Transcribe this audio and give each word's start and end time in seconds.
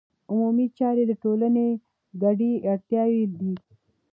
عمومي 0.31 0.65
چارې 0.77 1.03
د 1.07 1.11
ټولنې 1.23 1.67
ګډې 2.21 2.51
اړتیاوې 2.73 3.23
دي. 3.37 3.53